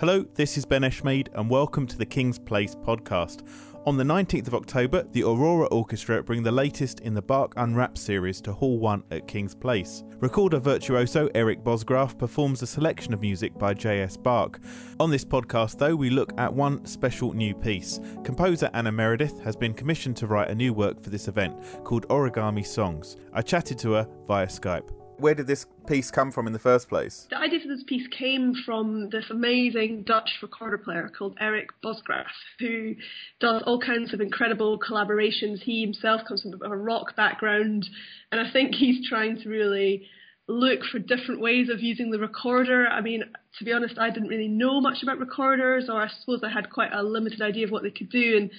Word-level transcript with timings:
Hello, 0.00 0.24
this 0.34 0.56
is 0.56 0.64
Ben 0.64 0.80
Eshmade, 0.80 1.28
and 1.34 1.50
welcome 1.50 1.86
to 1.86 1.98
the 1.98 2.06
King's 2.06 2.38
Place 2.38 2.74
podcast. 2.74 3.46
On 3.84 3.98
the 3.98 4.02
19th 4.02 4.46
of 4.46 4.54
October, 4.54 5.04
the 5.12 5.22
Aurora 5.22 5.66
Orchestra 5.66 6.22
bring 6.22 6.42
the 6.42 6.50
latest 6.50 7.00
in 7.00 7.12
the 7.12 7.20
Bach 7.20 7.52
Unwrapped 7.58 7.98
series 7.98 8.40
to 8.40 8.52
Hall 8.54 8.78
1 8.78 9.04
at 9.10 9.28
King's 9.28 9.54
Place. 9.54 10.02
Recorder 10.20 10.58
virtuoso 10.58 11.28
Erik 11.34 11.62
Bosgraaf 11.62 12.16
performs 12.16 12.62
a 12.62 12.66
selection 12.66 13.12
of 13.12 13.20
music 13.20 13.52
by 13.58 13.74
J.S. 13.74 14.16
Bach. 14.16 14.58
On 14.98 15.10
this 15.10 15.22
podcast, 15.22 15.76
though, 15.76 15.96
we 15.96 16.08
look 16.08 16.32
at 16.38 16.50
one 16.50 16.82
special 16.86 17.34
new 17.34 17.54
piece. 17.54 18.00
Composer 18.24 18.70
Anna 18.72 18.90
Meredith 18.90 19.38
has 19.40 19.54
been 19.54 19.74
commissioned 19.74 20.16
to 20.16 20.26
write 20.26 20.48
a 20.48 20.54
new 20.54 20.72
work 20.72 20.98
for 20.98 21.10
this 21.10 21.28
event 21.28 21.54
called 21.84 22.08
Origami 22.08 22.64
Songs. 22.64 23.18
I 23.34 23.42
chatted 23.42 23.78
to 23.80 23.92
her 23.92 24.08
via 24.26 24.46
Skype 24.46 24.88
where 25.20 25.34
did 25.34 25.46
this 25.46 25.66
piece 25.86 26.10
come 26.10 26.32
from 26.32 26.46
in 26.46 26.52
the 26.52 26.58
first 26.58 26.88
place? 26.88 27.26
The 27.30 27.36
idea 27.36 27.60
for 27.60 27.68
this 27.68 27.84
piece 27.86 28.06
came 28.08 28.54
from 28.64 29.10
this 29.10 29.26
amazing 29.30 30.02
Dutch 30.02 30.30
recorder 30.42 30.78
player 30.78 31.10
called 31.16 31.36
Erik 31.40 31.68
Bosgraaf, 31.84 32.26
who 32.58 32.94
does 33.38 33.62
all 33.66 33.80
kinds 33.80 34.12
of 34.14 34.20
incredible 34.20 34.78
collaborations. 34.78 35.60
He 35.60 35.82
himself 35.82 36.22
comes 36.26 36.42
from 36.42 36.54
a 36.62 36.76
rock 36.76 37.16
background, 37.16 37.88
and 38.32 38.40
I 38.40 38.50
think 38.52 38.74
he's 38.74 39.08
trying 39.08 39.40
to 39.42 39.48
really 39.48 40.06
look 40.48 40.80
for 40.90 40.98
different 40.98 41.40
ways 41.40 41.68
of 41.68 41.80
using 41.80 42.10
the 42.10 42.18
recorder. 42.18 42.86
I 42.86 43.00
mean, 43.00 43.22
to 43.58 43.64
be 43.64 43.72
honest, 43.72 43.98
I 43.98 44.10
didn't 44.10 44.28
really 44.28 44.48
know 44.48 44.80
much 44.80 45.02
about 45.02 45.18
recorders, 45.18 45.88
or 45.88 46.02
I 46.02 46.08
suppose 46.08 46.40
I 46.42 46.50
had 46.50 46.70
quite 46.70 46.92
a 46.92 47.02
limited 47.02 47.40
idea 47.40 47.66
of 47.66 47.70
what 47.70 47.82
they 47.82 47.90
could 47.90 48.10
do, 48.10 48.36
and 48.36 48.50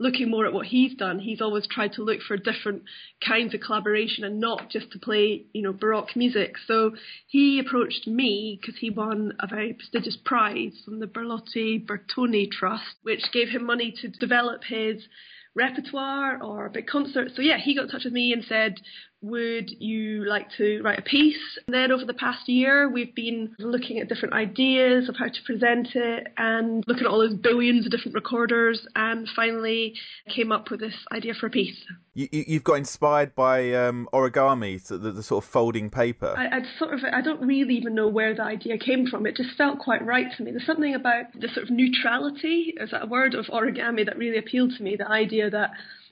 looking 0.00 0.30
more 0.30 0.46
at 0.46 0.52
what 0.52 0.66
he's 0.66 0.94
done, 0.94 1.20
he's 1.20 1.42
always 1.42 1.66
tried 1.66 1.92
to 1.92 2.02
look 2.02 2.22
for 2.22 2.36
different 2.36 2.82
kinds 3.24 3.54
of 3.54 3.60
collaboration 3.60 4.24
and 4.24 4.40
not 4.40 4.70
just 4.70 4.90
to 4.90 4.98
play, 4.98 5.44
you 5.52 5.62
know, 5.62 5.74
Baroque 5.74 6.16
music. 6.16 6.54
So 6.66 6.92
he 7.28 7.60
approached 7.60 8.06
me 8.06 8.58
because 8.60 8.80
he 8.80 8.88
won 8.88 9.34
a 9.38 9.46
very 9.46 9.74
prestigious 9.74 10.16
prize 10.24 10.72
from 10.84 11.00
the 11.00 11.06
Borletti-Buitoni 11.06 12.50
Trust, 12.50 12.96
which 13.02 13.30
gave 13.32 13.50
him 13.50 13.64
money 13.64 13.94
to 14.00 14.08
develop 14.08 14.64
his 14.64 15.06
repertoire 15.54 16.42
or 16.42 16.70
big 16.70 16.86
concerts. 16.86 17.36
So 17.36 17.42
yeah, 17.42 17.58
he 17.58 17.74
got 17.74 17.84
in 17.84 17.90
touch 17.90 18.04
with 18.04 18.14
me 18.14 18.32
and 18.32 18.42
said, 18.44 18.80
would 19.22 19.70
you 19.80 20.24
like 20.24 20.48
to 20.56 20.80
write 20.82 20.98
a 20.98 21.02
piece? 21.02 21.36
And 21.66 21.74
then 21.74 21.92
over 21.92 22.04
the 22.04 22.14
past 22.14 22.48
year, 22.48 22.88
we've 22.88 23.14
been 23.14 23.54
looking 23.58 23.98
at 23.98 24.08
different 24.08 24.34
ideas 24.34 25.08
of 25.08 25.16
how 25.18 25.26
to 25.26 25.42
present 25.44 25.88
it 25.94 26.28
and 26.38 26.82
looking 26.86 27.04
at 27.04 27.10
all 27.10 27.18
those 27.18 27.34
billions 27.34 27.84
of 27.84 27.92
different 27.92 28.14
recorders 28.14 28.86
and 28.96 29.28
finally 29.36 29.94
came 30.34 30.50
up 30.52 30.70
with 30.70 30.80
this 30.80 30.94
idea 31.12 31.34
for 31.34 31.46
a 31.46 31.50
piece. 31.50 31.76
You, 32.14 32.28
have 32.54 32.64
got 32.64 32.74
inspired 32.74 33.34
by 33.34 33.72
um, 33.74 34.08
origami, 34.12 34.84
the, 34.86 34.98
the, 34.98 35.22
sort 35.22 35.44
of 35.44 35.50
folding 35.50 35.90
paper. 35.90 36.34
I, 36.36 36.58
I 36.58 36.60
sort 36.78 36.94
of, 36.94 37.00
I 37.12 37.20
don't 37.20 37.40
really 37.40 37.74
even 37.74 37.94
know 37.94 38.08
where 38.08 38.34
the 38.34 38.42
idea 38.42 38.78
came 38.78 39.06
from. 39.06 39.26
It 39.26 39.36
just 39.36 39.56
felt 39.56 39.78
quite 39.78 40.04
right 40.04 40.26
to 40.36 40.42
me. 40.42 40.50
There's 40.50 40.66
something 40.66 40.94
about 40.94 41.26
the 41.38 41.48
sort 41.48 41.64
of 41.64 41.70
neutrality, 41.70 42.74
is 42.80 42.90
that 42.90 43.04
a 43.04 43.06
word 43.06 43.34
of 43.34 43.46
origami 43.46 44.04
that 44.06 44.18
really 44.18 44.38
appealed 44.38 44.72
to 44.76 44.82
me. 44.82 44.96
The 44.96 45.08
idea 45.08 45.50
that 45.50 45.70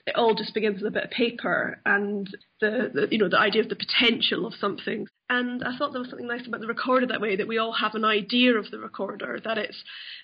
it 0.09 0.15
all 0.15 0.33
just 0.33 0.53
begins 0.53 0.81
with 0.81 0.87
a 0.87 0.93
bit 0.93 1.05
of 1.05 1.11
paper 1.11 1.79
and 1.85 2.27
the, 2.61 2.91
the, 2.93 3.07
you 3.11 3.17
know 3.17 3.29
the 3.29 3.39
idea 3.39 3.61
of 3.61 3.69
the 3.69 3.75
potential 3.75 4.45
of 4.45 4.53
something. 4.55 5.07
And 5.31 5.63
I 5.63 5.77
thought 5.77 5.91
there 5.91 6.01
was 6.01 6.09
something 6.09 6.27
nice 6.27 6.47
about 6.47 6.59
the 6.59 6.67
recorder 6.67 7.05
that 7.05 7.21
way 7.21 7.35
that 7.35 7.47
we 7.47 7.59
all 7.59 7.73
have 7.73 7.93
an 7.93 8.03
idea 8.03 8.55
of 8.55 8.71
the 8.71 8.79
recorder 8.79 9.39
that 9.43 9.59
it's 9.59 9.83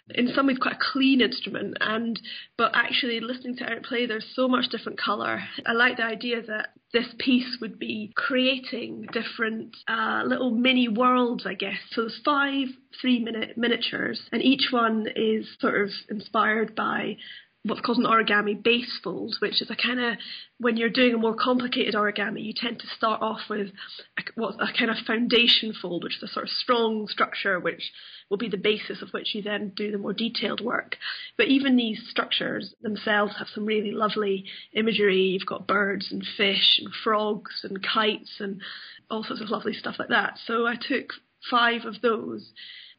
in 0.10 0.30
some 0.34 0.48
ways 0.48 0.58
quite 0.60 0.76
a 0.76 0.92
clean 0.92 1.22
instrument 1.22 1.78
and 1.80 2.20
but 2.58 2.72
actually 2.74 3.20
listening 3.20 3.56
to 3.58 3.70
Erik 3.70 3.84
play 3.84 4.08
there's 4.08 4.26
so 4.34 4.48
much 4.48 4.70
different 4.70 5.00
color. 5.00 5.44
I 5.66 5.74
like 5.74 5.98
the 5.98 6.04
idea 6.04 6.42
that 6.42 6.70
this 6.92 7.08
piece 7.20 7.58
would 7.62 7.78
be 7.78 8.12
creating 8.16 9.08
different 9.12 9.76
uh, 9.88 10.24
little 10.26 10.52
mini 10.52 10.88
worlds, 10.88 11.46
I 11.46 11.54
guess. 11.54 11.78
So 11.92 12.02
there's 12.02 12.22
five 12.26 12.68
three 13.00 13.20
minute 13.20 13.58
miniatures 13.58 14.22
and 14.32 14.42
each 14.42 14.70
one 14.72 15.06
is 15.16 15.48
sort 15.60 15.80
of 15.82 15.90
inspired 16.10 16.76
by 16.76 17.18
what's 17.66 17.82
called 17.82 17.98
an 17.98 18.06
origami 18.06 18.62
base 18.62 19.00
fold, 19.04 19.36
which 19.40 19.62
is 19.62 19.70
a 19.72 19.76
kind 19.76 20.00
of 20.00 20.18
when 20.60 20.78
you're 20.78 20.90
doing 20.90 21.16
a 21.16 21.18
more 21.18 21.36
complicated 21.36 21.96
origami, 21.96 22.44
you 22.44 22.54
tend 22.56 22.80
to 22.80 22.88
start 22.96 23.22
off 23.22 23.42
with 23.50 23.70
a, 24.18 24.42
a 24.42 24.68
kind 24.78 24.92
of 24.92 24.98
foundation 25.06 25.74
fold, 25.82 26.04
which 26.04 26.18
is 26.18 26.24
a 26.24 26.28
sort 26.28 26.46
of 26.46 26.52
strong 26.52 27.08
structure, 27.08 27.60
which 27.60 27.92
will 28.30 28.38
be 28.38 28.50
the 28.50 28.58
basis 28.58 29.02
of 29.02 29.10
which 29.10 29.34
you 29.34 29.42
then 29.42 29.72
do 29.76 29.92
the 29.92 29.98
more 29.98 30.14
detailed 30.14 30.62
work. 30.62 30.98
But 31.38 31.48
even 31.48 31.76
these 31.76 32.08
structures 32.10 32.74
themselves 32.82 33.34
have 33.38 33.48
some 33.54 33.66
really 33.66 33.92
lovely 33.92 34.46
imagery. 34.74 35.22
You've 35.22 35.46
got 35.46 35.68
birds 35.68 36.12
and 36.12 36.24
fish 36.38 36.80
and 36.80 36.94
frogs 37.04 37.62
and 37.64 37.84
kites 37.84 38.40
and 38.40 38.62
all 39.10 39.24
sorts 39.24 39.42
of 39.42 39.50
lovely 39.50 39.74
stuff 39.74 39.96
like 39.98 40.10
that. 40.10 40.38
So 40.46 40.68
I 40.68 40.76
took 40.76 41.14
five 41.50 41.86
of 41.86 42.02
those 42.02 42.52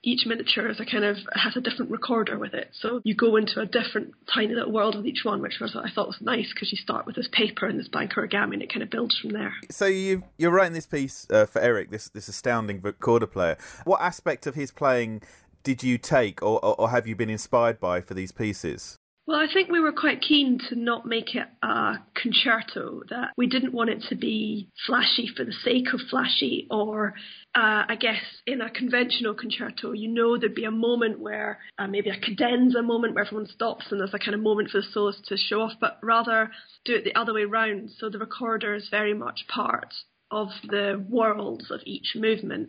each 0.06 0.24
miniature 0.24 0.70
is 0.70 0.78
a 0.78 0.86
kind 0.86 1.04
of 1.04 1.16
has 1.32 1.56
a 1.56 1.60
different 1.60 1.90
recorder 1.90 2.38
with 2.38 2.54
it. 2.54 2.70
So 2.80 3.00
you 3.04 3.14
go 3.14 3.34
into 3.36 3.60
a 3.60 3.66
different 3.66 4.14
tiny 4.32 4.54
little 4.54 4.72
world 4.72 4.96
with 4.96 5.04
each 5.04 5.24
one, 5.24 5.42
which 5.42 5.58
was 5.60 5.76
I 5.76 5.90
thought 5.90 6.06
was 6.06 6.20
nice 6.20 6.52
because 6.54 6.70
you 6.70 6.78
start 6.78 7.06
with 7.06 7.16
this 7.16 7.28
paper 7.32 7.66
and 7.66 7.78
this 7.78 7.88
blank 7.88 8.12
origami, 8.12 8.54
and 8.54 8.62
it 8.62 8.72
kind 8.72 8.84
of 8.84 8.88
builds 8.88 9.18
from 9.18 9.30
there. 9.30 9.52
So 9.70 9.86
you 9.86 10.22
you're 10.38 10.52
writing 10.52 10.74
this 10.74 10.86
piece 10.86 11.26
uh, 11.30 11.46
for 11.46 11.60
Erik, 11.60 11.90
this 11.90 12.08
this 12.08 12.28
astounding 12.28 12.80
recorder 12.80 13.26
player. 13.26 13.58
What 13.84 14.00
aspect 14.00 14.46
of 14.46 14.54
his 14.54 14.70
playing 14.70 15.22
did 15.64 15.82
you 15.82 15.98
take, 15.98 16.40
or, 16.42 16.64
or, 16.64 16.80
or 16.80 16.90
have 16.90 17.08
you 17.08 17.16
been 17.16 17.28
inspired 17.28 17.80
by 17.80 18.00
for 18.00 18.14
these 18.14 18.30
pieces? 18.30 18.95
Well, 19.26 19.40
I 19.40 19.52
think 19.52 19.68
we 19.68 19.80
were 19.80 19.90
quite 19.90 20.20
keen 20.20 20.60
to 20.68 20.76
not 20.76 21.04
make 21.04 21.34
it 21.34 21.48
a 21.60 21.96
concerto, 22.14 23.02
that 23.10 23.32
we 23.36 23.48
didn't 23.48 23.72
want 23.72 23.90
it 23.90 24.04
to 24.08 24.14
be 24.14 24.68
flashy 24.86 25.26
for 25.36 25.44
the 25.44 25.52
sake 25.64 25.92
of 25.92 26.00
flashy, 26.08 26.68
or 26.70 27.14
uh, 27.52 27.82
I 27.88 27.96
guess 27.98 28.22
in 28.46 28.60
a 28.60 28.70
conventional 28.70 29.34
concerto, 29.34 29.90
you 29.90 30.06
know 30.06 30.38
there'd 30.38 30.54
be 30.54 30.64
a 30.64 30.70
moment 30.70 31.18
where 31.18 31.58
uh, 31.76 31.88
maybe 31.88 32.10
a 32.10 32.20
cadenza 32.20 32.82
moment 32.82 33.16
where 33.16 33.24
everyone 33.24 33.48
stops 33.48 33.86
and 33.90 33.98
there's 33.98 34.14
a 34.14 34.18
kind 34.20 34.36
of 34.36 34.40
moment 34.42 34.70
for 34.70 34.80
the 34.80 34.86
soloist 34.92 35.24
to 35.24 35.36
show 35.36 35.62
off, 35.62 35.72
but 35.80 35.98
rather 36.04 36.52
do 36.84 36.94
it 36.94 37.02
the 37.02 37.18
other 37.18 37.34
way 37.34 37.44
round. 37.44 37.90
So 37.98 38.08
the 38.08 38.20
recorder 38.20 38.76
is 38.76 38.88
very 38.92 39.14
much 39.14 39.48
part 39.48 39.92
of 40.30 40.48
the 40.68 41.04
worlds 41.08 41.72
of 41.72 41.80
each 41.84 42.14
movement 42.14 42.68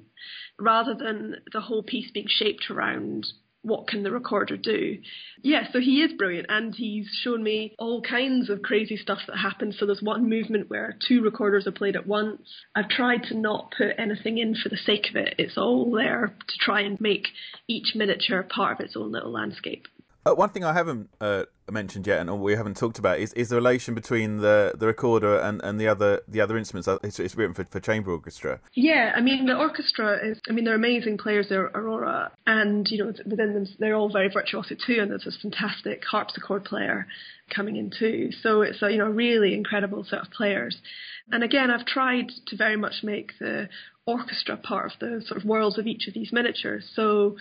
rather 0.59 0.95
than 0.95 1.35
the 1.53 1.61
whole 1.61 1.83
piece 1.83 2.09
being 2.11 2.27
shaped 2.27 2.71
around 2.71 3.27
what 3.67 3.87
can 3.87 4.03
the 4.03 4.11
recorder 4.11 4.57
do? 4.57 4.97
Yeah, 5.41 5.63
so 5.71 5.79
he 5.79 6.01
is 6.01 6.13
brilliant 6.13 6.47
and 6.49 6.73
he's 6.73 7.07
shown 7.23 7.43
me 7.43 7.75
all 7.77 8.01
kinds 8.01 8.49
of 8.49 8.61
crazy 8.61 8.97
stuff 8.97 9.19
that 9.27 9.37
happens. 9.37 9.77
So 9.77 9.85
there's 9.85 10.01
one 10.01 10.29
movement 10.29 10.69
where 10.69 10.97
two 11.07 11.21
recorders 11.21 11.67
are 11.67 11.71
played 11.71 11.95
at 11.95 12.07
once. 12.07 12.41
I've 12.75 12.89
tried 12.89 13.23
to 13.23 13.37
not 13.37 13.73
put 13.77 13.91
anything 13.97 14.37
in 14.37 14.55
for 14.55 14.69
the 14.69 14.77
sake 14.77 15.09
of 15.09 15.15
it. 15.15 15.35
It's 15.37 15.57
all 15.57 15.91
there 15.91 16.33
to 16.47 16.57
try 16.59 16.81
and 16.81 16.99
make 17.01 17.27
each 17.67 17.93
miniature 17.95 18.43
part 18.43 18.79
of 18.79 18.85
its 18.85 18.95
own 18.95 19.11
little 19.11 19.31
landscape. 19.31 19.87
Uh, 20.27 20.35
one 20.35 20.49
thing 20.49 20.65
I 20.65 20.73
haven't 20.73 21.09
uh, 21.21 21.43
mentioned 21.71 22.05
yet, 22.05 22.19
and 22.19 22.41
we 22.41 22.53
haven't 22.53 22.75
talked 22.75 22.99
about, 22.99 23.19
is, 23.19 23.31
is 23.33 23.47
the 23.47 23.55
relation 23.55 23.93
between 23.93 24.37
the, 24.37 24.73
the 24.77 24.85
recorder 24.85 25.39
and, 25.39 25.61
and 25.63 25.79
the 25.79 25.87
other 25.87 26.21
the 26.27 26.41
other 26.41 26.57
instruments. 26.57 26.87
Uh, 26.87 26.97
it's, 27.01 27.17
it's 27.19 27.35
written 27.35 27.53
for, 27.53 27.63
for 27.63 27.79
chamber 27.79 28.11
orchestra. 28.11 28.59
Yeah, 28.73 29.13
I 29.15 29.21
mean 29.21 29.45
the 29.45 29.55
orchestra 29.55 30.19
is. 30.21 30.39
I 30.49 30.51
mean 30.51 30.65
they're 30.65 30.75
amazing 30.75 31.17
players. 31.17 31.47
They're 31.47 31.71
Aurora, 31.73 32.31
and 32.45 32.85
you 32.89 32.97
know 32.97 33.13
within 33.25 33.53
them 33.53 33.67
they're 33.79 33.95
all 33.95 34.11
very 34.11 34.29
virtuoso 34.29 34.75
too. 34.75 34.97
And 34.99 35.11
there's 35.11 35.23
this 35.23 35.39
fantastic 35.41 36.03
harpsichord 36.03 36.65
player 36.65 37.07
coming 37.49 37.77
in 37.77 37.89
too. 37.97 38.31
So 38.41 38.63
it's 38.63 38.81
a 38.81 38.91
you 38.91 38.97
know 38.97 39.09
really 39.09 39.53
incredible 39.53 40.03
set 40.03 40.19
of 40.19 40.31
players. 40.31 40.77
And 41.31 41.43
again, 41.43 41.71
I've 41.71 41.85
tried 41.85 42.31
to 42.47 42.57
very 42.57 42.75
much 42.75 43.03
make 43.03 43.31
the 43.39 43.69
orchestra 44.05 44.57
part 44.57 44.93
of 44.93 44.99
the 44.99 45.21
sort 45.25 45.39
of 45.39 45.45
worlds 45.45 45.77
of 45.77 45.87
each 45.87 46.07
of 46.07 46.13
these 46.13 46.31
miniatures. 46.33 46.89
So 46.95 47.37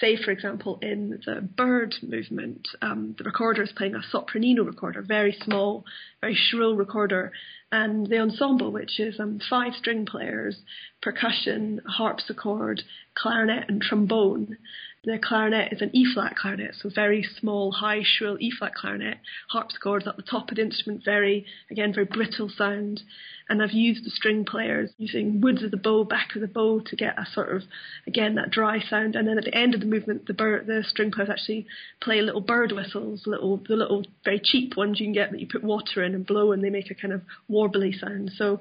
say, 0.00 0.16
for 0.16 0.30
example, 0.30 0.78
in 0.82 1.20
the 1.26 1.40
bird 1.40 1.94
movement, 2.02 2.66
um, 2.80 3.14
the 3.18 3.24
recorder 3.24 3.62
is 3.62 3.72
playing 3.76 3.94
a 3.94 4.00
sopranino 4.16 4.64
recorder, 4.64 5.02
very 5.02 5.36
small, 5.44 5.84
very 6.20 6.34
shrill 6.34 6.76
recorder, 6.76 7.32
and 7.70 8.06
the 8.06 8.18
ensemble, 8.18 8.70
which 8.70 9.00
is 9.00 9.18
um, 9.18 9.40
five 9.48 9.72
string 9.74 10.06
players, 10.06 10.60
percussion, 11.00 11.80
harpsichord, 11.86 12.82
clarinet, 13.14 13.68
and 13.68 13.80
trombone. 13.80 14.56
The 15.04 15.18
clarinet 15.18 15.72
is 15.72 15.82
an 15.82 15.90
E 15.92 16.06
flat 16.14 16.36
clarinet, 16.36 16.76
so 16.76 16.88
very 16.88 17.24
small, 17.24 17.72
high, 17.72 18.04
shrill 18.04 18.36
E 18.38 18.52
flat 18.52 18.72
clarinet. 18.72 19.18
Harpsichord's 19.50 20.06
at 20.06 20.16
the 20.16 20.22
top 20.22 20.50
of 20.50 20.56
the 20.56 20.62
instrument, 20.62 21.02
very, 21.04 21.44
again, 21.72 21.92
very 21.92 22.06
brittle 22.06 22.48
sound. 22.48 23.02
And 23.48 23.60
I've 23.60 23.72
used 23.72 24.04
the 24.04 24.10
string 24.10 24.44
players 24.44 24.92
using 24.98 25.40
woods 25.40 25.64
of 25.64 25.72
the 25.72 25.76
bow, 25.76 26.04
back 26.04 26.36
of 26.36 26.40
the 26.40 26.46
bow 26.46 26.78
to 26.86 26.94
get 26.94 27.18
a 27.18 27.26
sort 27.26 27.50
of, 27.50 27.64
again, 28.06 28.36
that 28.36 28.52
dry 28.52 28.78
sound. 28.78 29.16
And 29.16 29.26
then 29.26 29.38
at 29.38 29.44
the 29.44 29.54
end 29.56 29.74
of 29.74 29.80
the 29.80 29.86
movement, 29.86 30.26
the 30.26 30.34
the 30.34 30.84
string 30.86 31.10
players 31.10 31.30
actually 31.30 31.66
play 32.00 32.22
little 32.22 32.40
bird 32.40 32.70
whistles, 32.70 33.26
little, 33.26 33.56
the 33.56 33.74
little 33.74 34.06
very 34.22 34.38
cheap 34.38 34.76
ones 34.76 35.00
you 35.00 35.06
can 35.06 35.12
get 35.12 35.32
that 35.32 35.40
you 35.40 35.48
put 35.48 35.64
water 35.64 36.04
in 36.04 36.14
and 36.14 36.24
blow 36.24 36.52
and 36.52 36.62
they 36.62 36.70
make 36.70 36.92
a 36.92 36.94
kind 36.94 37.12
of 37.12 37.22
warbly 37.50 37.92
sound. 37.98 38.30
So 38.36 38.60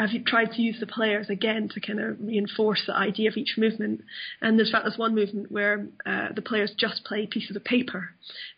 I've 0.00 0.24
tried 0.24 0.52
to 0.52 0.62
use 0.62 0.80
the 0.80 0.86
players 0.86 1.28
again 1.28 1.68
to 1.74 1.80
kind 1.80 2.00
of 2.00 2.16
reinforce 2.20 2.82
the 2.86 2.96
idea 2.96 3.28
of 3.28 3.36
each 3.36 3.56
movement. 3.58 4.00
And 4.40 4.58
there's 4.58 4.70
fact 4.70 4.84
there's 4.84 4.96
one 4.96 5.14
movement 5.14 5.52
where 5.52 5.88
uh, 6.06 6.28
the 6.34 6.40
players 6.40 6.72
just 6.74 7.04
play 7.04 7.26
pieces 7.26 7.54
of 7.54 7.64
paper, 7.64 8.08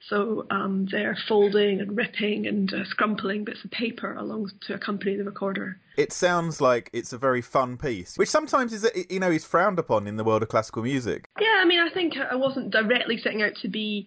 so 0.09 0.47
um, 0.51 0.87
they're 0.93 1.19
folding 1.27 1.81
and 1.81 1.97
ripping 1.97 2.47
and 2.47 2.73
uh, 2.73 2.85
scrumpling 2.85 3.45
bits 3.45 3.65
of 3.65 3.73
paper 3.73 4.15
along 4.15 4.53
to 4.69 4.75
accompany 4.75 5.17
the 5.17 5.25
recorder. 5.25 5.79
It 5.97 6.13
sounds 6.13 6.61
like 6.61 6.89
it's 6.93 7.13
a 7.13 7.19
very 7.19 7.43
fun 7.43 7.77
piece, 7.77 8.17
which 8.17 8.29
sometimes 8.29 8.73
is 8.73 8.89
you 9.11 9.19
know 9.19 9.31
is 9.31 9.45
frowned 9.45 9.81
upon 9.81 10.07
in 10.07 10.17
the 10.17 10.25
world 10.25 10.45
of 10.45 10.49
classical 10.49 10.85
music. 10.85 11.25
Yeah, 11.41 11.59
I 11.61 11.65
mean, 11.65 11.81
I 11.81 11.93
think 11.93 12.15
I 12.17 12.37
wasn't 12.37 12.71
directly 12.71 13.19
setting 13.19 13.43
out 13.43 13.57
to 13.63 13.69
be 13.69 14.07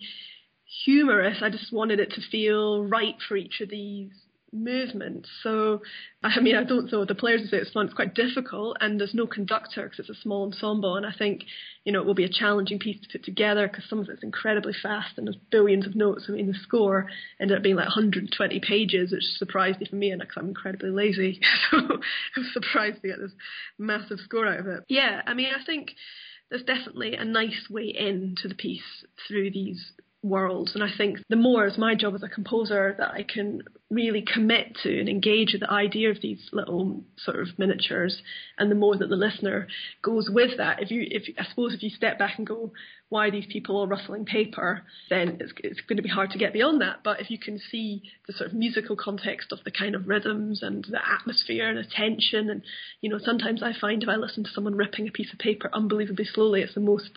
humorous. 0.86 1.40
I 1.42 1.50
just 1.50 1.74
wanted 1.74 2.00
it 2.00 2.12
to 2.12 2.22
feel 2.32 2.86
right 2.86 3.16
for 3.28 3.36
each 3.36 3.60
of 3.60 3.70
these 3.70 4.12
movement. 4.56 5.28
So, 5.44 5.82
I 6.24 6.40
mean, 6.40 6.56
I 6.56 6.64
don't 6.64 6.92
know. 6.92 7.06
The 7.06 7.16
players 7.16 7.50
say 7.50 7.58
it's 7.58 7.72
fun. 7.72 7.86
It's 7.86 7.94
quite 7.94 8.16
difficult, 8.16 8.78
and 8.80 9.00
there's 9.00 9.14
no 9.14 9.28
conductor 9.28 9.84
because 9.84 10.00
it's 10.00 10.18
a 10.18 10.22
small 10.22 10.46
ensemble. 10.46 10.96
And 10.96 11.06
I 11.06 11.12
think, 11.18 11.44
you 11.84 11.92
know, 11.92 12.02
it 12.02 12.06
will 12.06 12.16
be 12.16 12.24
a 12.24 12.30
challenging 12.30 12.80
piece 12.80 13.00
to 13.02 13.10
put 13.12 13.24
together 13.26 13.68
because 13.68 13.88
some 13.90 14.00
of 14.00 14.10
it's 14.10 14.24
incredibly 14.24 14.74
fast 14.82 15.18
and 15.18 15.28
there's 15.28 15.38
billions 15.52 15.86
of 15.86 15.96
notes. 15.96 16.26
I 16.28 16.32
mean, 16.32 16.48
the 16.48 16.58
score 16.64 17.08
ended 17.40 17.58
up 17.58 17.64
being 17.64 17.76
like 17.76 17.86
120 17.86 18.60
pages, 18.62 19.12
which 19.12 19.24
surprised 19.38 19.82
even 19.82 20.00
me, 20.00 20.12
and 20.12 20.22
because 20.22 20.38
I'm 20.38 20.48
incredibly 20.48 20.90
lazy, 20.90 21.40
so 21.72 21.78
I 21.78 22.40
was 22.40 22.54
surprised 22.54 23.02
to 23.02 23.08
get 23.10 23.20
this 23.20 23.34
massive 23.78 24.20
score 24.20 24.48
out 24.48 24.60
of 24.60 24.68
it. 24.68 24.84
Yeah, 24.88 25.22
I 25.26 25.34
mean, 25.34 25.48
I 25.48 25.64
think 25.64 25.92
there's 26.50 26.64
definitely 26.64 27.16
a 27.16 27.26
nice 27.26 27.68
way 27.70 27.86
in 27.86 28.36
to 28.42 28.48
the 28.48 28.56
piece 28.56 29.06
through 29.28 29.52
these 29.52 29.92
worlds. 30.26 30.74
And 30.74 30.84
I 30.84 30.90
think 30.98 31.20
the 31.30 31.36
more 31.36 31.66
as 31.66 31.78
my 31.78 31.96
job 31.96 32.16
as 32.16 32.24
a 32.24 32.28
composer 32.28 32.96
that 32.98 33.12
I 33.12 33.24
can 33.24 33.62
really 33.92 34.24
commit 34.24 34.76
to 34.84 35.00
and 35.00 35.08
engage 35.08 35.54
with 35.54 35.62
the 35.62 35.72
idea 35.72 36.10
of 36.10 36.22
these 36.22 36.50
little 36.52 37.04
sort 37.18 37.40
of 37.40 37.48
miniatures, 37.60 38.22
and 38.58 38.72
the 38.72 38.76
more 38.76 38.98
that 38.98 39.10
the 39.10 39.16
listener 39.16 39.68
goes 40.02 40.30
with 40.30 40.58
that. 40.58 40.82
If 40.82 40.90
you, 40.90 41.06
if 41.10 41.24
I 41.38 41.46
suppose, 41.46 41.74
if 41.74 41.84
you 41.84 41.92
step 41.92 42.18
back 42.18 42.38
and 42.38 42.48
go, 42.48 42.74
why 43.10 43.28
are 43.28 43.32
these 43.32 43.46
people 43.50 43.78
all 43.78 43.88
rustling 43.88 44.26
paper? 44.26 44.84
Then 45.10 45.38
it's, 45.40 45.54
it's 45.64 45.82
going 45.82 45.98
to 45.98 46.04
be 46.04 46.10
hard 46.10 46.32
to 46.32 46.40
get 46.40 46.54
beyond 46.54 46.82
that. 46.82 46.98
But 47.04 47.22
if 47.22 47.30
you 47.30 47.38
can 47.38 47.60
see 47.60 48.02
the 48.28 48.34
sort 48.34 48.50
of 48.50 48.56
musical 48.56 48.96
context 48.96 49.52
of 49.52 49.60
the 49.64 49.72
kind 49.72 49.94
of 49.94 50.08
rhythms 50.08 50.64
and 50.64 50.84
the 50.90 51.00
atmosphere 51.08 51.70
and 51.70 51.78
the 51.78 51.90
tension, 51.90 52.50
and 52.50 52.64
you 53.02 53.10
know, 53.10 53.20
sometimes 53.20 53.62
I 53.62 53.74
find 53.80 54.02
if 54.02 54.10
I 54.10 54.16
listen 54.16 54.44
to 54.44 54.50
someone 54.50 54.76
ripping 54.76 55.08
a 55.08 55.12
piece 55.12 55.32
of 55.32 55.40
paper 55.40 55.70
unbelievably 55.72 56.26
slowly, 56.26 56.62
it's 56.62 56.74
the 56.74 56.82
most 56.82 57.12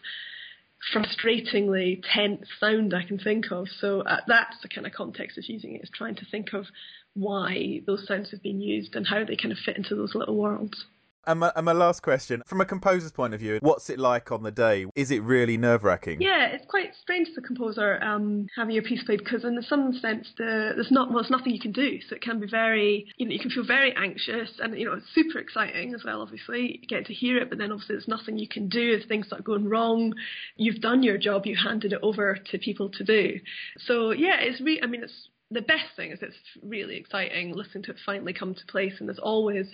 frustratingly 0.94 2.02
tense 2.14 2.46
sound 2.60 2.94
I 2.94 3.04
can 3.04 3.18
think 3.18 3.46
of. 3.50 3.68
So 3.80 4.00
uh, 4.02 4.20
that's 4.26 4.56
the 4.62 4.68
kind 4.68 4.86
of 4.86 4.92
context 4.92 5.38
of 5.38 5.44
using 5.48 5.74
it, 5.74 5.82
is 5.82 5.90
trying 5.92 6.16
to 6.16 6.26
think 6.30 6.52
of 6.52 6.66
why 7.14 7.80
those 7.86 8.06
sounds 8.06 8.30
have 8.30 8.42
been 8.42 8.60
used 8.60 8.94
and 8.94 9.06
how 9.06 9.24
they 9.24 9.36
kind 9.36 9.52
of 9.52 9.58
fit 9.58 9.76
into 9.76 9.94
those 9.94 10.14
little 10.14 10.36
worlds. 10.36 10.84
And 11.28 11.40
my, 11.40 11.52
and 11.54 11.66
my, 11.66 11.72
last 11.72 12.02
question, 12.02 12.42
from 12.46 12.62
a 12.62 12.64
composer's 12.64 13.12
point 13.12 13.34
of 13.34 13.40
view, 13.40 13.58
what's 13.60 13.90
it 13.90 13.98
like 13.98 14.32
on 14.32 14.44
the 14.44 14.50
day? 14.50 14.86
Is 14.94 15.10
it 15.10 15.22
really 15.22 15.58
nerve 15.58 15.84
wracking? 15.84 16.22
Yeah, 16.22 16.46
it's 16.46 16.64
quite 16.64 16.94
strange 17.02 17.28
as 17.28 17.36
a 17.36 17.42
composer 17.42 18.02
um, 18.02 18.46
having 18.56 18.74
your 18.74 18.82
piece 18.82 19.04
played 19.04 19.18
because, 19.18 19.44
in 19.44 19.60
some 19.68 19.92
sense, 20.00 20.26
the, 20.38 20.72
there's 20.74 20.90
not 20.90 21.10
well, 21.10 21.22
there's 21.22 21.30
nothing 21.30 21.52
you 21.52 21.60
can 21.60 21.72
do. 21.72 22.00
So 22.08 22.16
it 22.16 22.22
can 22.22 22.40
be 22.40 22.46
very, 22.48 23.06
you 23.18 23.26
know, 23.26 23.32
you 23.32 23.38
can 23.38 23.50
feel 23.50 23.66
very 23.66 23.94
anxious, 23.94 24.52
and 24.58 24.78
you 24.78 24.86
know, 24.86 24.94
it's 24.94 25.06
super 25.14 25.38
exciting 25.38 25.94
as 25.94 26.02
well. 26.02 26.22
Obviously, 26.22 26.78
you 26.80 26.88
get 26.88 27.04
to 27.08 27.12
hear 27.12 27.36
it, 27.36 27.50
but 27.50 27.58
then 27.58 27.72
obviously 27.72 27.96
there's 27.96 28.08
nothing 28.08 28.38
you 28.38 28.48
can 28.48 28.70
do 28.70 28.98
if 28.98 29.06
things 29.06 29.26
start 29.26 29.44
going 29.44 29.68
wrong. 29.68 30.14
You've 30.56 30.80
done 30.80 31.02
your 31.02 31.18
job, 31.18 31.44
you 31.44 31.56
handed 31.62 31.92
it 31.92 32.00
over 32.02 32.38
to 32.52 32.58
people 32.58 32.88
to 32.92 33.04
do. 33.04 33.38
So 33.86 34.12
yeah, 34.12 34.40
it's 34.40 34.62
really, 34.62 34.82
I 34.82 34.86
mean, 34.86 35.04
it's 35.04 35.28
the 35.50 35.62
best 35.62 35.96
thing 35.96 36.10
is 36.10 36.18
it's 36.20 36.36
really 36.62 36.96
exciting 36.96 37.54
listening 37.54 37.84
to 37.84 37.92
it 37.92 37.96
finally 38.04 38.32
come 38.32 38.54
to 38.54 38.66
place, 38.66 38.94
and 38.98 39.08
there's 39.08 39.18
always 39.18 39.66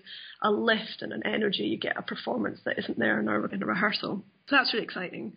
a 0.42 0.50
lift 0.50 1.02
and 1.02 1.12
an 1.12 1.26
energy. 1.26 1.64
You 1.64 1.78
get 1.78 1.98
a 1.98 2.02
performance 2.02 2.60
that 2.64 2.78
isn't 2.78 2.98
there 2.98 3.20
in 3.20 3.28
a, 3.28 3.44
in 3.46 3.62
a 3.62 3.66
rehearsal. 3.66 4.24
So 4.48 4.56
that's 4.56 4.72
really 4.72 4.84
exciting. 4.84 5.34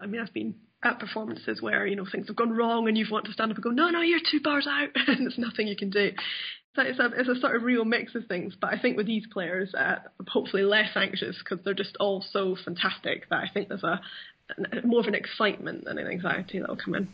I 0.00 0.06
mean, 0.06 0.20
I've 0.20 0.32
been 0.32 0.54
at 0.82 0.98
performances 0.98 1.60
where 1.60 1.86
you 1.86 1.96
know 1.96 2.06
things 2.10 2.28
have 2.28 2.36
gone 2.36 2.52
wrong, 2.52 2.88
and 2.88 2.96
you've 2.96 3.10
wanted 3.10 3.28
to 3.28 3.34
stand 3.34 3.50
up 3.50 3.56
and 3.56 3.64
go, 3.64 3.70
"No, 3.70 3.90
no, 3.90 4.00
you're 4.00 4.20
two 4.30 4.40
bars 4.40 4.66
out," 4.68 4.90
and 4.94 5.26
there's 5.26 5.38
nothing 5.38 5.66
you 5.66 5.76
can 5.76 5.90
do. 5.90 6.12
So 6.76 6.82
it's 6.82 7.00
a, 7.00 7.06
it's 7.16 7.28
a 7.28 7.40
sort 7.40 7.56
of 7.56 7.64
real 7.64 7.84
mix 7.84 8.14
of 8.14 8.26
things. 8.26 8.54
But 8.60 8.72
I 8.72 8.78
think 8.78 8.96
with 8.96 9.06
these 9.06 9.26
players, 9.32 9.74
uh, 9.74 9.96
I'm 10.20 10.26
hopefully 10.28 10.62
less 10.62 10.90
anxious 10.94 11.36
because 11.38 11.64
they're 11.64 11.74
just 11.74 11.96
all 11.98 12.24
so 12.32 12.56
fantastic 12.64 13.28
that 13.28 13.42
I 13.42 13.48
think 13.52 13.68
there's 13.68 13.82
a 13.82 14.00
more 14.84 15.00
of 15.00 15.06
an 15.06 15.14
excitement 15.14 15.84
than 15.84 15.98
an 15.98 16.06
anxiety 16.06 16.60
that 16.60 16.68
will 16.68 16.76
come 16.76 16.94
in. 16.94 17.08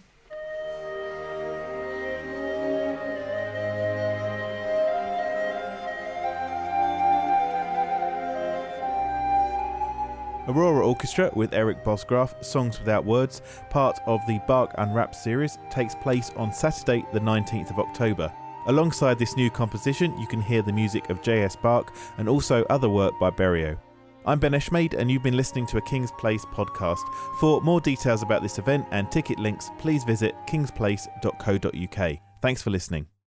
Aurora 10.49 10.87
Orchestra 10.87 11.31
with 11.35 11.55
Erik 11.55 11.83
Bosgraaf, 11.85 12.45
Songs 12.45 12.79
Without 12.79 13.05
Words, 13.05 13.43
part 13.71 13.99
of 14.07 14.21
the 14.27 14.41
Bach 14.47 14.73
and 14.79 14.91
Unwrapped 14.91 15.15
series, 15.15 15.59
takes 15.71 15.95
place 15.95 16.31
on 16.37 16.53
Saturday, 16.53 17.05
the 17.13 17.21
19th 17.21 17.71
of 17.71 17.79
October. 17.79 18.33
Alongside 18.67 19.19
this 19.19 19.37
new 19.37 19.51
composition, 19.51 20.17
you 20.19 20.27
can 20.27 20.41
hear 20.41 20.63
the 20.63 20.73
music 20.73 21.11
of 21.11 21.23
J.S. 21.23 21.57
Bach 21.57 21.95
and 22.19 22.29
also 22.29 22.65
other 22.65 22.89
work 22.89 23.13
by 23.21 23.31
Berio. 23.31 23.79
I'm 24.25 24.41
Ben 24.41 24.53
Eshmade, 24.53 24.95
and 24.95 25.09
you've 25.09 25.23
been 25.23 25.37
listening 25.37 25.67
to 25.69 25.77
a 25.77 25.83
King's 25.83 26.11
Place 26.11 26.45
podcast. 26.45 27.09
For 27.39 27.61
more 27.61 27.81
details 27.81 28.23
about 28.23 28.43
this 28.43 28.59
event 28.59 28.87
and 28.91 29.11
ticket 29.11 29.39
links, 29.39 29.71
please 29.79 30.03
visit 30.03 30.35
kingsplace.co.uk. 30.49 32.19
Thanks 32.43 32.63
for 32.63 32.71
listening. 32.71 33.07